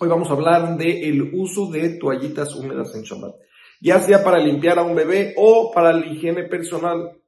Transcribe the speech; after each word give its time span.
Hoy 0.00 0.08
vamos 0.08 0.30
a 0.30 0.34
hablar 0.34 0.76
de 0.76 1.08
el 1.08 1.34
uso 1.34 1.70
de 1.72 1.98
toallitas 1.98 2.54
húmedas 2.54 2.94
en 2.94 3.02
Shabbat, 3.02 3.34
ya 3.80 3.98
sea 3.98 4.22
para 4.22 4.38
limpiar 4.38 4.78
a 4.78 4.84
un 4.84 4.94
bebé 4.94 5.34
o 5.36 5.72
para 5.74 5.92
la 5.92 6.06
higiene 6.06 6.44
personal. 6.44 7.20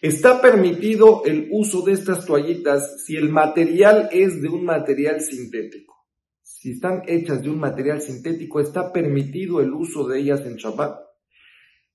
Está 0.00 0.40
permitido 0.40 1.22
el 1.24 1.48
uso 1.50 1.82
de 1.82 1.92
estas 1.92 2.24
toallitas 2.26 3.04
si 3.04 3.16
el 3.16 3.28
material 3.28 4.08
es 4.12 4.40
de 4.40 4.48
un 4.48 4.64
material 4.64 5.20
sintético. 5.20 6.06
Si 6.42 6.72
están 6.72 7.02
hechas 7.08 7.42
de 7.42 7.50
un 7.50 7.58
material 7.58 8.00
sintético, 8.00 8.60
está 8.60 8.92
permitido 8.92 9.60
el 9.60 9.72
uso 9.72 10.06
de 10.06 10.20
ellas 10.20 10.42
en 10.46 10.56
Shabbat 10.56 11.09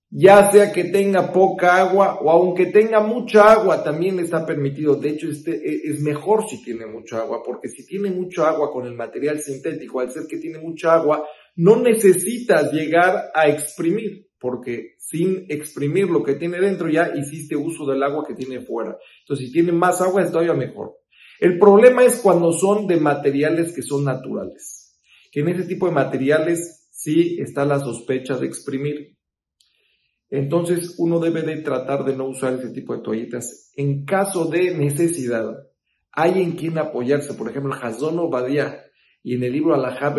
ya 0.09 0.51
sea 0.51 0.71
que 0.71 0.85
tenga 0.85 1.31
poca 1.33 1.77
agua 1.77 2.19
o 2.21 2.29
aunque 2.29 2.67
tenga 2.67 3.01
mucha 3.01 3.51
agua, 3.51 3.83
también 3.83 4.19
está 4.19 4.45
permitido. 4.45 4.95
De 4.95 5.09
hecho, 5.09 5.29
este 5.29 5.51
e, 5.51 5.89
es 5.89 5.99
mejor 6.01 6.47
si 6.47 6.63
tiene 6.63 6.85
mucha 6.85 7.19
agua, 7.19 7.41
porque 7.43 7.69
si 7.69 7.85
tiene 7.85 8.11
mucha 8.11 8.49
agua 8.49 8.71
con 8.71 8.85
el 8.85 8.93
material 8.93 9.39
sintético, 9.39 9.99
al 9.99 10.11
ser 10.11 10.23
que 10.27 10.37
tiene 10.37 10.59
mucha 10.59 10.93
agua, 10.93 11.27
no 11.55 11.77
necesitas 11.77 12.71
llegar 12.71 13.31
a 13.33 13.47
exprimir, 13.47 14.27
porque 14.39 14.95
sin 14.99 15.45
exprimir 15.49 16.09
lo 16.09 16.23
que 16.23 16.35
tiene 16.35 16.59
dentro 16.59 16.89
ya 16.89 17.11
hiciste 17.15 17.55
uso 17.55 17.85
del 17.85 18.03
agua 18.03 18.25
que 18.27 18.35
tiene 18.35 18.61
fuera. 18.61 18.97
Entonces, 19.21 19.47
si 19.47 19.51
tiene 19.51 19.71
más 19.71 20.01
agua, 20.01 20.21
es 20.21 20.31
todavía 20.31 20.53
mejor. 20.53 20.97
El 21.39 21.59
problema 21.59 22.03
es 22.03 22.19
cuando 22.21 22.53
son 22.53 22.87
de 22.87 22.97
materiales 22.97 23.73
que 23.73 23.81
son 23.81 24.05
naturales. 24.05 24.97
Que 25.31 25.41
en 25.41 25.49
ese 25.49 25.63
tipo 25.63 25.85
de 25.87 25.91
materiales 25.91 26.87
sí 26.91 27.37
está 27.41 27.65
la 27.65 27.79
sospecha 27.79 28.37
de 28.37 28.47
exprimir. 28.47 29.17
Entonces 30.35 30.95
uno 30.97 31.21
debe 31.21 31.43
de 31.43 31.61
tratar 31.61 32.03
de 32.03 32.13
no 32.13 32.27
usar 32.27 32.55
ese 32.55 32.71
tipo 32.71 32.93
de 32.93 33.01
toallitas. 33.01 33.71
En 33.77 34.03
caso 34.03 34.45
de 34.45 34.75
necesidad, 34.75 35.55
hay 36.11 36.41
en 36.41 36.57
quien 36.57 36.77
apoyarse. 36.77 37.35
Por 37.35 37.49
ejemplo, 37.49 37.73
el 37.73 37.81
Hazón 37.81 38.19
y 39.23 39.33
en 39.33 39.43
el 39.43 39.53
libro 39.53 39.73
Alajá 39.73 40.13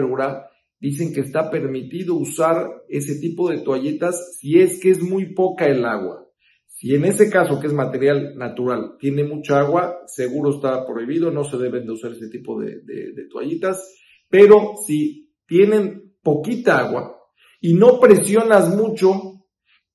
dicen 0.80 1.12
que 1.12 1.20
está 1.20 1.50
permitido 1.50 2.14
usar 2.14 2.66
ese 2.88 3.20
tipo 3.20 3.50
de 3.50 3.58
toallitas 3.58 4.38
si 4.38 4.58
es 4.58 4.80
que 4.80 4.88
es 4.90 5.02
muy 5.02 5.34
poca 5.34 5.66
el 5.66 5.84
agua. 5.84 6.26
Si 6.66 6.94
en 6.94 7.04
ese 7.04 7.28
caso, 7.28 7.60
que 7.60 7.66
es 7.66 7.74
material 7.74 8.36
natural, 8.36 8.96
tiene 8.98 9.22
mucha 9.22 9.60
agua, 9.60 9.98
seguro 10.06 10.54
está 10.54 10.86
prohibido, 10.86 11.30
no 11.30 11.44
se 11.44 11.58
deben 11.58 11.84
de 11.84 11.92
usar 11.92 12.12
ese 12.12 12.28
tipo 12.28 12.58
de 12.58 13.26
toallitas. 13.30 13.94
Pero 14.30 14.76
si 14.86 15.30
tienen 15.46 16.14
poquita 16.22 16.78
agua 16.78 17.18
y 17.60 17.74
no 17.74 18.00
presionas 18.00 18.74
mucho, 18.74 19.35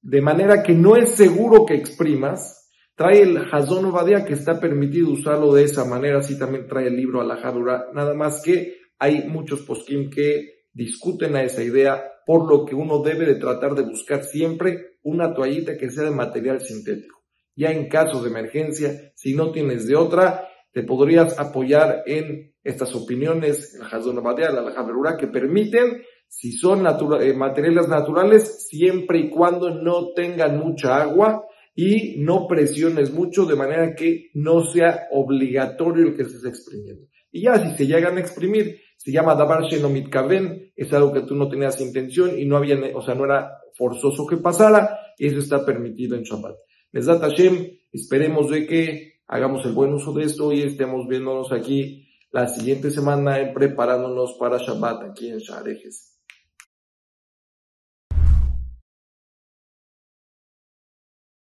de 0.02 0.22
manera 0.22 0.64
que 0.64 0.74
no 0.74 0.96
es 0.96 1.16
seguro 1.16 1.66
que 1.66 1.76
exprimas, 1.76 2.70
trae 2.96 3.22
el 3.22 3.38
Hazón 3.52 3.86
Ovadia 3.86 4.26
que 4.26 4.34
está 4.34 4.60
permitido 4.60 5.12
usarlo 5.12 5.54
de 5.54 5.64
esa 5.64 5.86
manera, 5.86 6.20
así 6.20 6.38
también 6.38 6.68
trae 6.68 6.88
el 6.88 6.96
libro 6.96 7.22
Alajadura, 7.22 7.88
nada 7.94 8.14
más 8.14 8.42
que 8.44 8.78
hay 9.00 9.28
muchos 9.28 9.62
poskim 9.62 10.10
que 10.10 10.66
discuten 10.74 11.36
a 11.36 11.44
esa 11.44 11.64
idea, 11.64 12.04
por 12.26 12.50
lo 12.50 12.66
que 12.66 12.76
uno 12.76 13.02
debe 13.02 13.26
de 13.26 13.36
tratar 13.36 13.76
de 13.76 13.84
buscar 13.84 14.24
siempre 14.24 14.98
una 15.04 15.34
toallita 15.34 15.78
que 15.78 15.90
sea 15.90 16.04
de 16.04 16.12
material 16.12 16.62
sintético. 16.62 17.24
Ya 17.56 17.72
en 17.72 17.90
caso 17.90 18.22
de 18.22 18.30
emergencia, 18.30 19.12
si 19.16 19.36
no 19.36 19.52
tienes 19.52 19.88
de 19.88 19.96
otra, 19.96 20.48
te 20.72 20.84
podrías 20.84 21.38
apoyar 21.40 22.04
en 22.06 22.54
estas 22.64 22.96
opiniones, 22.96 23.76
el 23.76 23.82
Hazón 23.82 24.20
Ovadia, 24.20 24.52
la 24.52 24.62
Alajadura, 24.62 25.18
que 25.18 25.28
permiten 25.28 26.04
si 26.32 26.54
son 26.54 26.88
eh, 26.88 27.34
materiales 27.34 27.90
naturales, 27.90 28.66
siempre 28.70 29.20
y 29.20 29.30
cuando 29.30 29.70
no 29.70 30.14
tengan 30.14 30.58
mucha 30.58 30.96
agua 31.02 31.46
y 31.76 32.16
no 32.20 32.48
presiones 32.48 33.12
mucho 33.12 33.46
de 33.46 33.58
manera 33.58 33.94
que 33.94 34.32
no 34.34 34.64
sea 34.64 35.08
obligatorio 35.12 36.08
el 36.08 36.16
que 36.16 36.24
se 36.24 36.38
esté 36.38 36.48
exprimiendo. 36.48 37.06
Y 37.34 37.42
ya 37.42 37.60
si 37.60 37.76
se 37.76 37.86
llegan 37.86 38.16
a 38.16 38.22
exprimir, 38.22 38.80
se 38.96 39.12
llama 39.12 39.36
davar 39.36 39.64
shenomit 39.64 40.10
kaven, 40.10 40.72
es 40.74 40.94
algo 40.94 41.12
que 41.12 41.24
tú 41.24 41.36
no 41.36 41.50
tenías 41.50 41.82
intención 41.82 42.40
y 42.40 42.46
no 42.46 42.56
había, 42.56 42.78
o 42.96 43.02
sea, 43.02 43.14
no 43.14 43.26
era 43.26 43.60
forzoso 43.74 44.26
que 44.26 44.38
pasara, 44.38 45.00
y 45.18 45.28
eso 45.28 45.40
está 45.40 45.66
permitido 45.66 46.16
en 46.16 46.24
Shabbat. 46.24 46.56
Mesdat 46.94 47.22
Hashem, 47.22 47.78
esperemos 47.92 48.50
de 48.50 48.66
que 48.66 49.16
hagamos 49.28 49.66
el 49.66 49.74
buen 49.74 49.94
uso 49.94 50.14
de 50.14 50.24
esto 50.24 50.54
y 50.54 50.62
estemos 50.62 51.08
viéndonos 51.10 51.52
aquí 51.52 52.08
la 52.32 52.48
siguiente 52.48 52.90
semana 52.90 53.52
preparándonos 53.54 54.38
para 54.40 54.60
Shabbat 54.60 55.04
aquí 55.04 55.30
en 55.30 55.40
Sharejes. 55.40 56.11